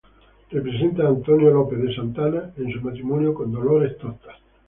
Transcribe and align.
Representa 0.49 1.03
a 1.03 1.09
Antonio 1.09 1.51
López 1.51 1.79
de 1.83 1.93
Santa 1.93 2.25
Anna 2.25 2.51
en 2.57 2.71
su 2.71 2.81
matrimonio 2.81 3.35
con 3.35 3.51
Dolores 3.51 3.99
Tosta. 3.99 4.31